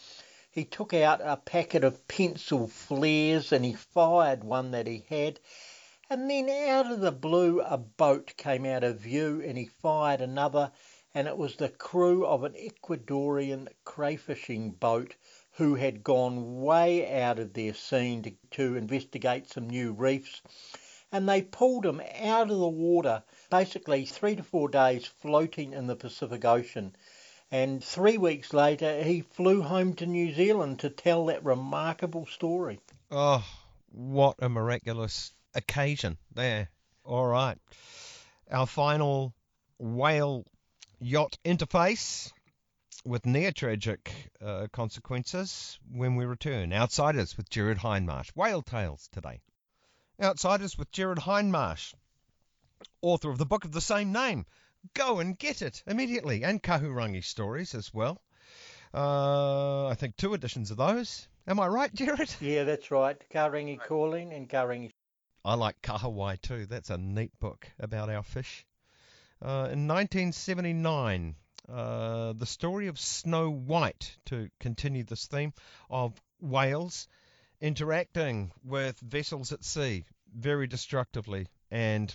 [0.50, 5.38] he took out a packet of pencil flares and he fired one that he had.
[6.08, 10.22] And then out of the blue, a boat came out of view and he fired
[10.22, 10.72] another,
[11.12, 15.14] and it was the crew of an Ecuadorian crayfishing boat
[15.60, 20.40] who had gone way out of their scene to, to investigate some new reefs.
[21.12, 25.86] And they pulled him out of the water, basically three to four days floating in
[25.86, 26.96] the Pacific Ocean.
[27.50, 32.80] And three weeks later, he flew home to New Zealand to tell that remarkable story.
[33.10, 33.44] Oh,
[33.90, 36.70] what a miraculous occasion there.
[37.04, 37.58] All right.
[38.50, 39.34] Our final
[39.76, 40.46] whale
[41.00, 42.32] yacht interface
[43.04, 46.72] with near tragic uh, consequences when we return.
[46.72, 48.30] Outsiders with Gerard Hindmarsh.
[48.34, 49.40] Whale Tales today.
[50.22, 51.94] Outsiders with Gerard Hindmarsh,
[53.00, 54.44] author of the book of the same name.
[54.94, 58.20] Go and get it immediately, and Kahurangi stories as well.
[58.92, 61.28] Uh, I think two editions of those.
[61.46, 62.34] Am I right, Jared?
[62.40, 63.16] Yeah, that's right.
[63.30, 64.90] Kahurangi Calling and Kahurangi.
[65.44, 66.66] I like Kahawai too.
[66.66, 68.66] That's a neat book about our fish.
[69.40, 71.34] Uh, in 1979,
[71.68, 75.52] uh, the story of Snow White, to continue this theme,
[75.88, 77.08] of whales
[77.60, 80.04] interacting with vessels at sea.
[80.32, 81.46] very destructively.
[81.70, 82.14] And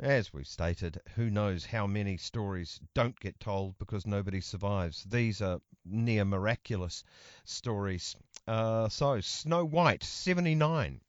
[0.00, 5.04] as we've stated, who knows how many stories don't get told because nobody survives.
[5.04, 7.04] These are near miraculous
[7.44, 8.16] stories.
[8.46, 11.00] Uh, so, Snow White, 79.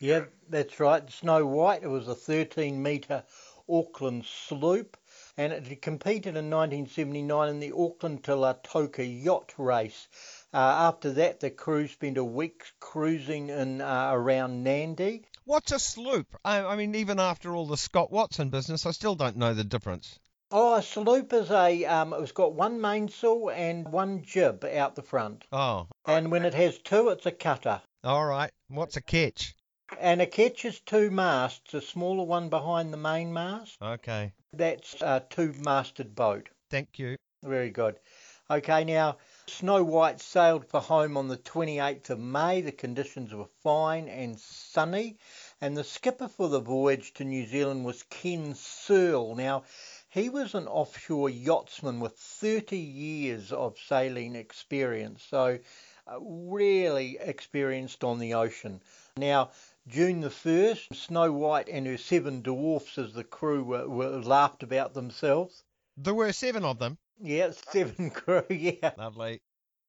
[0.00, 1.10] Yeah, that's right.
[1.10, 3.24] Snow White, it was a 13 metre
[3.68, 4.96] Auckland sloop
[5.36, 10.08] and it competed in 1979 in the Auckland to Lautoka yacht race.
[10.52, 15.24] Uh, after that, the crew spent a week cruising in uh, around Nadi.
[15.44, 16.26] What's a sloop?
[16.44, 19.64] I, I, mean, even after all the Scott Watson business, I still don't know the
[19.64, 20.18] difference.
[20.50, 21.84] Oh, a sloop is a.
[21.84, 25.44] Um, it's got one mainsail and one jib out the front.
[25.50, 25.88] Oh.
[26.06, 27.82] And when it has two, it's a cutter.
[28.04, 28.52] All right.
[28.68, 29.54] What's a ketch?
[30.00, 33.76] And a ketch is two masts, a smaller one behind the main mast.
[33.82, 34.32] Okay.
[34.56, 36.48] That's a two-masted boat.
[36.70, 37.16] Thank you.
[37.42, 37.96] Very good.
[38.50, 42.60] Okay, now Snow White sailed for home on the 28th of May.
[42.60, 45.18] The conditions were fine and sunny,
[45.60, 49.34] and the skipper for the voyage to New Zealand was Ken Searle.
[49.34, 49.64] Now,
[50.10, 55.58] he was an offshore yachtsman with 30 years of sailing experience, so
[56.06, 58.80] uh, really experienced on the ocean.
[59.16, 59.50] Now,
[59.86, 64.62] June the 1st, Snow White and her seven dwarfs, as the crew were, were laughed
[64.62, 65.62] about themselves.
[65.96, 66.96] There were seven of them.
[67.20, 68.92] Yeah, seven crew, yeah.
[68.96, 69.42] Lovely.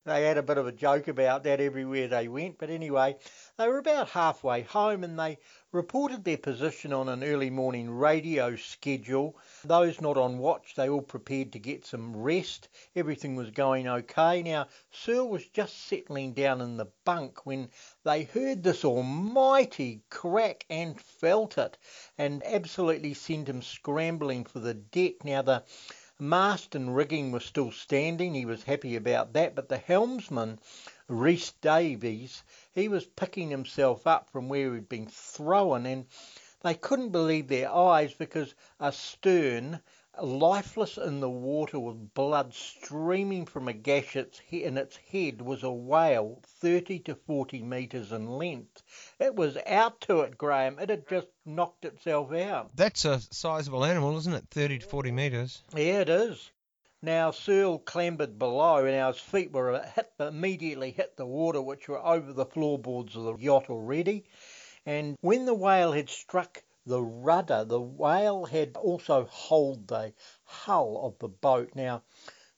[0.06, 3.18] They had a bit of a joke about that everywhere they went, but anyway,
[3.58, 5.40] they were about halfway home and they
[5.72, 9.36] reported their position on an early morning radio schedule.
[9.64, 12.70] Those not on watch, they all prepared to get some rest.
[12.96, 14.44] Everything was going okay.
[14.44, 17.72] Now, Searle was just settling down in the bunk when
[18.04, 21.80] they heard this almighty crack and felt it
[22.16, 25.24] and absolutely sent him scrambling for the deck.
[25.24, 25.64] Now, the
[26.18, 28.36] Mast and rigging were still standing.
[28.36, 29.54] He was happy about that.
[29.54, 30.60] But the helmsman,
[31.10, 32.42] Rhys Davies,
[32.74, 36.06] he was picking himself up from where he'd been thrown, and
[36.62, 39.82] they couldn't believe their eyes because astern
[40.22, 45.72] lifeless in the water with blood streaming from a gash in its head was a
[45.72, 48.84] whale 30 to 40 metres in length.
[49.20, 50.80] It was out to it, Graham.
[50.80, 52.76] It had just knocked itself out.
[52.76, 54.46] That's a sizable animal, isn't it?
[54.52, 55.64] 30 to 40 metres.
[55.76, 56.52] Yeah, it is.
[57.02, 62.04] Now Searle clambered below, and our feet were hit, immediately hit the water, which were
[62.04, 64.26] over the floorboards of the yacht already.
[64.88, 67.66] And when the whale had struck the rudder.
[67.66, 71.72] The whale had also holed the hull of the boat.
[71.76, 72.04] Now,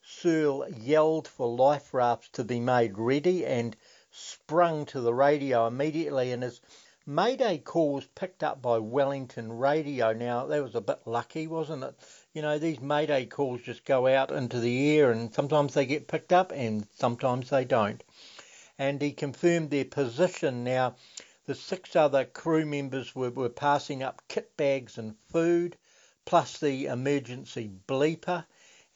[0.01, 3.75] Searle yelled for life rafts to be made ready and
[4.09, 6.61] sprung to the radio immediately, and his
[7.05, 10.11] Mayday call was picked up by Wellington Radio.
[10.11, 11.95] Now, that was a bit lucky, wasn't it?
[12.33, 16.07] You know, these Mayday calls just go out into the air, and sometimes they get
[16.07, 18.03] picked up, and sometimes they don't.
[18.77, 20.63] And he confirmed their position.
[20.63, 20.95] Now,
[21.47, 25.77] the six other crew members were, were passing up kit bags and food,
[26.25, 28.45] plus the emergency bleeper.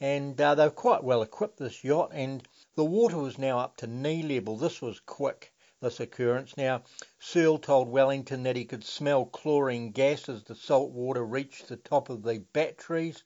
[0.02, 3.78] And uh, they were quite well equipped, this yacht, and the water was now up
[3.78, 4.58] to knee level.
[4.58, 6.58] This was quick, this occurrence.
[6.58, 6.84] Now,
[7.20, 11.78] Searle told Wellington that he could smell chlorine gas as the salt water reached the
[11.78, 13.24] top of the batteries,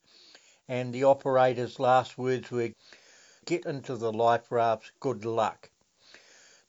[0.68, 2.74] and the operator's last words were,
[3.46, 5.72] Get into the life rafts, good luck.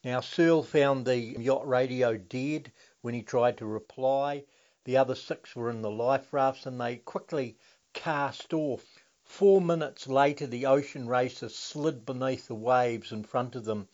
[0.07, 4.45] Now, Searle found the yacht radio dead when he tried to reply.
[4.85, 7.59] The other six were in the life rafts and they quickly
[7.93, 9.03] cast off.
[9.25, 13.89] Four minutes later, the ocean racers slid beneath the waves in front of them,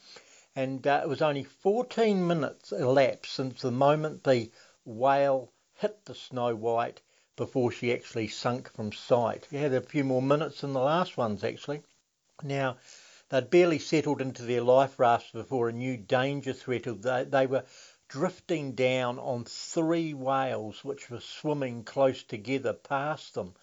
[0.54, 4.50] and uh, it was only 14 minutes elapsed since the moment the
[4.84, 7.00] whale hit the Snow White
[7.36, 9.48] before she actually sunk from sight.
[9.50, 11.80] You had a few more minutes than the last ones, actually.
[12.42, 12.76] Now,
[13.32, 17.02] They'd barely settled into their life rafts before a new danger threatened.
[17.02, 17.64] They, they were
[18.06, 23.54] drifting down on three whales which were swimming close together past them.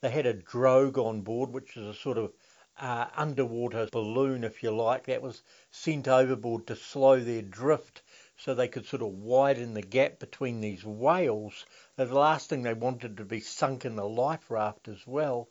[0.00, 2.32] They had a drogue on board, which is a sort of
[2.76, 8.02] uh, underwater balloon, if you like, that was sent overboard to slow their drift
[8.36, 11.66] so they could sort of widen the gap between these whales.
[11.94, 15.48] The last thing they wanted to be sunk in the life raft as well.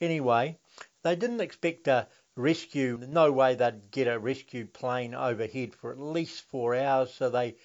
[0.00, 0.58] Anyway,
[1.04, 2.98] they didn't expect a rescue.
[3.08, 7.56] No way they'd get a rescue plane overhead for at least four hours, so they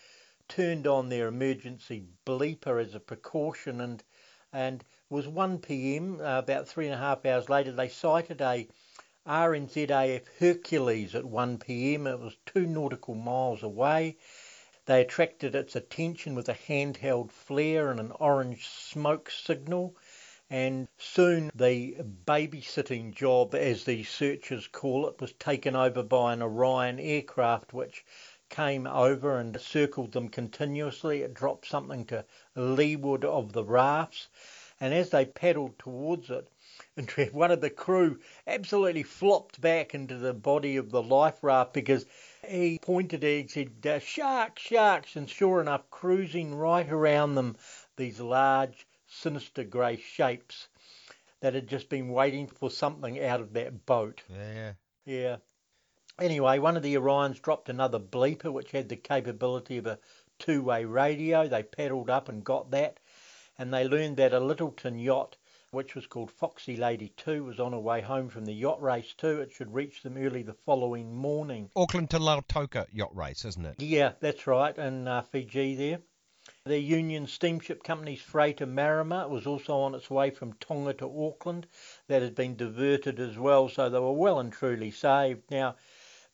[0.48, 3.82] turned on their emergency bleeper as a precaution.
[3.82, 4.04] And
[4.54, 6.20] and was 1 p.m.
[6.22, 8.68] Uh, about three and a half hours later, they sighted a
[9.28, 12.08] RNZAF Hercules at 1 p.m.
[12.08, 14.18] It was two nautical miles away.
[14.86, 19.96] They attracted its attention with a handheld flare and an orange smoke signal
[20.54, 21.96] and soon the
[22.26, 28.04] babysitting job, as the searchers call it, was taken over by an Orion aircraft which
[28.50, 31.22] came over and circled them continuously.
[31.22, 34.28] It dropped something to leeward of the rafts,
[34.78, 36.50] and as they paddled towards it,
[37.32, 42.06] one of the crew absolutely flopped back into the body of the life raft because
[42.46, 47.56] he pointed at it and said, Sharks, sharks, and sure enough, cruising right around them,
[47.96, 50.68] these large, sinister grey shapes
[51.42, 54.24] that had just been waiting for something out of that boat.
[54.30, 54.74] Yeah.
[55.06, 55.38] Yeah.
[56.20, 60.00] Anyway, one of the Orions dropped another bleeper which had the capability of a
[60.40, 61.48] two way radio.
[61.48, 63.00] They paddled up and got that,
[63.58, 65.38] and they learned that a Lyttelton yacht,
[65.72, 69.14] which was called Foxy Lady 2, was on her way home from the yacht race
[69.18, 69.42] too.
[69.42, 71.72] It should reach them early the following morning.
[71.76, 73.82] Auckland to Lautoka yacht race, isn't it?
[73.82, 76.00] Yeah, that's right, in uh, Fiji there.
[76.64, 81.68] The Union Steamship Company's freighter Marama was also on its way from Tonga to Auckland.
[82.08, 85.52] That had been diverted as well, so they were well and truly saved.
[85.52, 85.76] Now,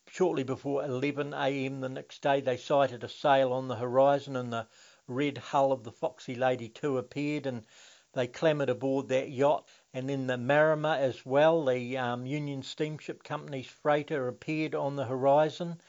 [0.10, 1.82] shortly before 11 a.m.
[1.82, 4.68] the next day, they sighted a sail on the horizon and the
[5.10, 7.66] red hull of the Foxy Lady 2 appeared and
[8.14, 9.68] they clambered aboard that yacht.
[9.93, 15.03] And then the Marama as well, the um, Union Steamship Company's freighter appeared on the
[15.03, 15.82] horizon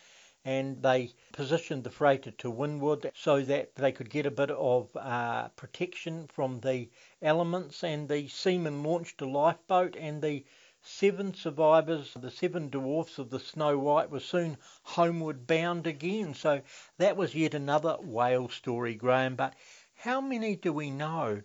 [0.49, 4.89] and they positioned the freighter to windward so that they could get a bit of
[4.97, 6.89] uh, protection from the
[7.21, 10.43] elements and the seamen launched a lifeboat and the
[10.81, 16.33] seven survivors, the seven dwarfs of the Snow White, were soon homeward bound again.
[16.33, 16.63] So
[16.97, 19.37] that was yet another whale story, Graham.
[19.37, 19.53] But
[19.97, 21.43] how many do we know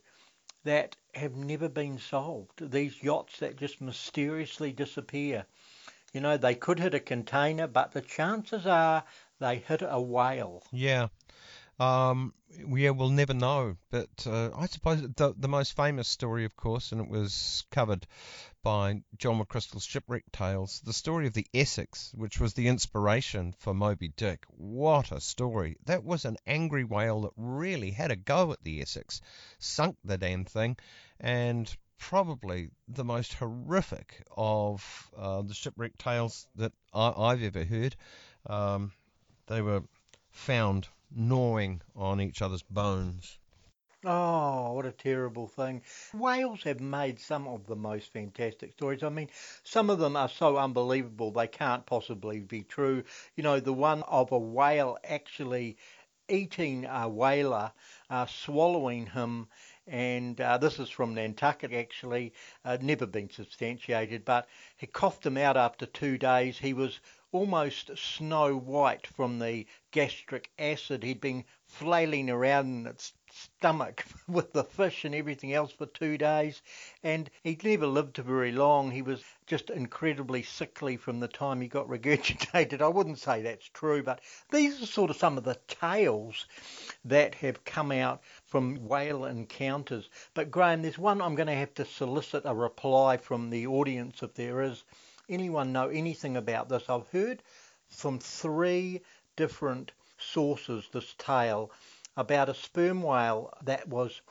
[0.64, 2.72] that have never been solved?
[2.72, 5.46] These yachts that just mysteriously disappear.
[6.14, 9.04] You know, they could hit a container, but the chances are
[9.40, 10.64] they hit a whale.
[10.72, 11.08] Yeah.
[11.80, 12.36] Um,
[12.70, 13.78] yeah, we'll never know.
[13.90, 18.06] But uh, I suppose the, the most famous story, of course, and it was covered
[18.62, 23.74] by John McCrystal's Shipwreck Tales, the story of the Essex, which was the inspiration for
[23.74, 24.46] Moby Dick.
[24.50, 25.78] What a story!
[25.86, 29.20] That was an angry whale that really had a go at the Essex,
[29.58, 30.78] sunk the damn thing,
[31.20, 31.76] and
[32.10, 37.96] probably the most horrific of uh, the shipwreck tales that I, have ever heard.
[38.46, 38.92] Um,
[39.48, 39.84] they were
[40.30, 43.40] found gnawing on each other's bones.
[44.04, 45.82] Oh, what a terrible thing.
[46.14, 49.02] Whales have made some of the most fantastic stories.
[49.02, 49.30] I mean,
[49.64, 53.06] some of them are so unbelievable they can't possibly be true.
[53.38, 55.78] You know, the one of a whale actually
[56.28, 57.72] eating a whaler,
[58.10, 59.48] uh, swallowing him,
[59.88, 65.38] and uh, this is from Nantucket actually, uh, never been substantiated, but he coughed him
[65.38, 66.58] out after two days.
[66.58, 67.00] He was
[67.34, 71.04] almost snow white from the gastric acid.
[71.04, 76.18] He'd been flailing around in its stomach with the fish and everything else for two
[76.18, 76.62] days,
[77.02, 78.92] and he'd never lived to very long.
[78.92, 82.82] He was just incredibly sickly from the time he got regurgitated.
[82.82, 84.22] I wouldn't say that's true, but
[84.52, 86.46] these are sort of some of the tales
[87.04, 88.22] that have come out
[88.54, 90.08] from whale encounters.
[90.36, 94.22] But Graham, there's one I'm going to have to solicit a reply from the audience
[94.22, 94.84] if there is.
[95.28, 96.88] Anyone know anything about this?
[96.88, 97.42] I've heard
[97.90, 99.02] from three
[99.36, 101.72] different sources this tale
[102.16, 104.22] about a sperm whale that was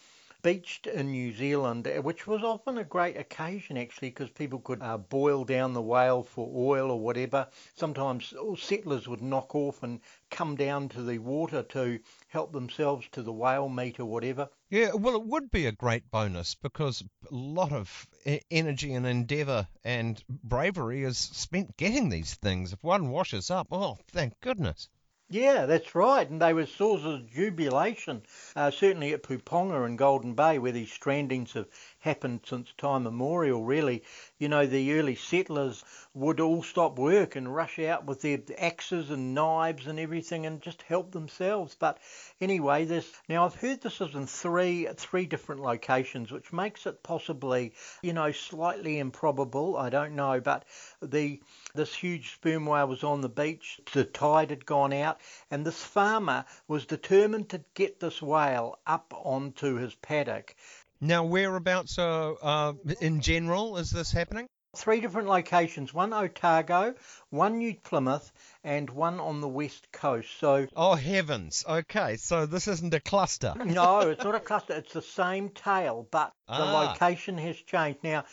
[0.43, 4.99] beached in New Zealand, which was often a great occasion actually because people could uh,
[4.99, 7.47] boil down the whale for oil or whatever.
[7.77, 13.23] Sometimes settlers would knock off and come down to the water to help themselves to
[13.23, 14.49] the whale meat or whatever.
[14.69, 18.07] Yeah, well, it would be a great bonus because a lot of
[18.51, 22.73] energy and endeavour and bravery is spent getting these things.
[22.73, 24.89] If one washes up, oh, thank goodness.
[25.33, 26.29] Yeah, that's right.
[26.31, 28.23] And they were sources of jubilation,
[28.55, 31.67] uh, certainly at Puponga and Golden Bay, where these strandings have
[32.03, 34.03] happened since time immemorial, really.
[34.39, 35.85] You know, the early settlers
[36.15, 40.61] would all stop work and rush out with their axes and knives and everything and
[40.61, 41.77] just help themselves.
[41.79, 41.99] But
[42.41, 47.05] anyway, this now I've heard this is in three three different locations, which makes it
[47.05, 47.73] possibly,
[48.03, 49.77] you know, slightly improbable.
[49.77, 50.65] I don't know, but
[51.01, 51.41] the
[51.75, 53.81] this huge sperm whale was on the beach.
[53.93, 55.21] The tide had gone out,
[55.53, 60.57] and this farmer was determined to get this whale up onto his paddock.
[61.05, 64.47] Now, whereabouts uh, uh, in general is this happening?
[64.75, 66.95] Three different locations one Otago,
[67.29, 68.33] one New Plymouth,
[68.65, 70.31] and one on the west coast.
[70.39, 71.63] So Oh heavens.
[71.69, 73.53] Okay, so this isn't a cluster.
[73.67, 74.73] no, it's not a cluster.
[74.73, 76.89] It's the same tale, but the Ah.
[76.89, 77.99] location has changed.
[78.03, 78.25] Now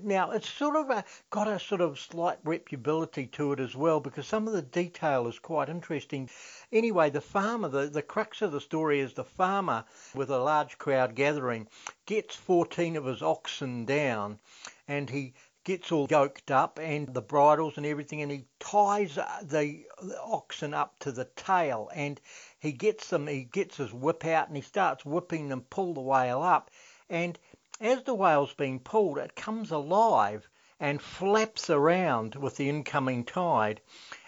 [0.00, 3.98] now it's sort of a, got a sort of slight reputability to it as well
[3.98, 6.30] because some of the detail is quite interesting.
[6.72, 9.84] Anyway, the farmer, the, the crux of the story is the farmer
[10.14, 11.66] with a large crowd gathering
[12.06, 14.38] gets 14 of his oxen down
[14.86, 15.34] and he
[15.64, 19.84] gets all yoked up and the bridles and everything, and he ties the,
[20.22, 22.20] oxen up to the tail, and
[22.58, 23.26] he gets them.
[23.26, 26.70] He gets his whip out and he starts whipping them, pull the whale up,
[27.08, 27.38] and
[27.80, 30.48] as the whale's being pulled, it comes alive
[30.80, 33.80] and flaps around with the incoming tide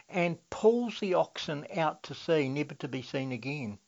[0.08, 3.78] and pulls the oxen out to sea, never to be seen again.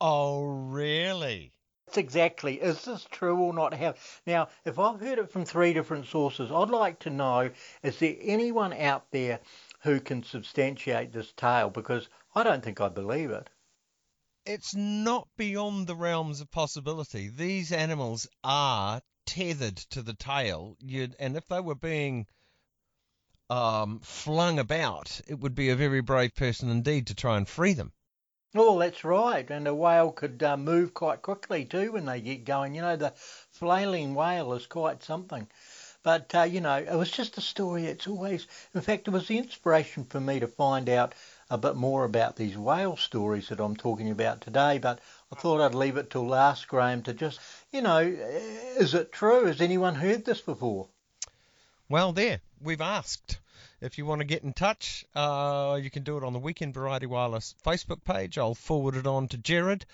[0.00, 1.52] Oh, really?
[1.90, 2.60] That's exactly.
[2.60, 3.74] Is this true or not?
[3.74, 4.46] How now?
[4.64, 7.50] If I've heard it from three different sources, I'd like to know:
[7.82, 9.40] is there anyone out there
[9.80, 11.68] who can substantiate this tale?
[11.68, 13.50] Because I don't think I believe it.
[14.46, 17.26] It's not beyond the realms of possibility.
[17.26, 22.28] These animals are tethered to the tail, You'd, and if they were being
[23.48, 27.72] um, flung about, it would be a very brave person indeed to try and free
[27.72, 27.92] them.
[28.54, 29.48] Oh, that's right.
[29.48, 32.74] And a whale could uh, move quite quickly too when they get going.
[32.74, 33.12] You know, the
[33.52, 35.46] flailing whale is quite something.
[36.02, 37.84] But, uh, you know, it was just a story.
[37.84, 41.14] It's always, in fact, it was the inspiration for me to find out
[41.50, 44.78] a bit more about these whale stories that I'm talking about today.
[44.78, 47.38] But I thought I'd leave it till last, Graham, to just,
[47.70, 49.44] you know, is it true?
[49.44, 50.88] Has anyone heard this before?
[51.88, 53.38] Well, there, we've asked.
[53.80, 56.74] If you want to get in touch, uh, you can do it on the Weekend
[56.74, 58.36] Variety Wireless Facebook page.
[58.36, 59.86] I'll forward it on to Gerard.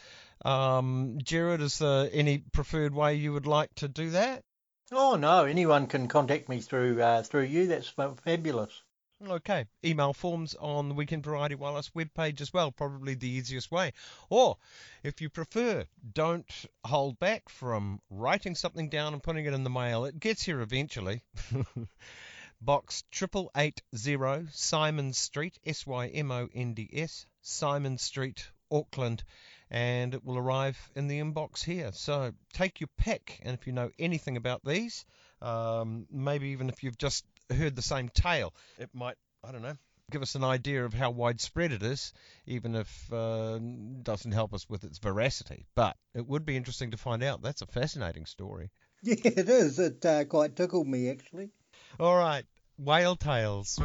[0.44, 4.42] Um, Gerard, is there any preferred way you would like to do that?
[4.90, 7.68] Oh no, anyone can contact me through uh, through you.
[7.68, 8.82] That's fabulous.
[9.24, 13.92] Okay, email forms on the Weekend Variety Wireless webpage as well, probably the easiest way.
[14.28, 14.58] Or,
[15.02, 16.46] if you prefer, don't
[16.84, 20.04] hold back from writing something down and putting it in the mail.
[20.04, 21.22] It gets here eventually.
[22.60, 29.22] Box 8880 Symonds Street, S Y M O N D S, Symonds Street, Auckland,
[29.70, 31.92] and it will arrive in the inbox here.
[31.92, 35.04] So take your pick, and if you know anything about these,
[35.42, 39.76] um, maybe even if you've just heard the same tale, it might, I don't know,
[40.10, 42.12] give us an idea of how widespread it is,
[42.46, 43.58] even if uh,
[44.02, 45.66] doesn't help us with its veracity.
[45.74, 47.42] But it would be interesting to find out.
[47.42, 48.70] That's a fascinating story.
[49.02, 49.78] Yeah, it is.
[49.78, 51.50] It uh, quite tickled me, actually.
[51.98, 52.44] All right,
[52.78, 53.76] Whale Tales.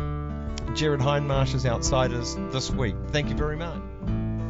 [0.74, 2.96] Gerard Hindmarsh's Outsiders this week.
[3.08, 3.82] Thank you very much.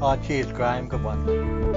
[0.02, 0.88] Oh, cheers, Graham.
[0.88, 1.71] Good one.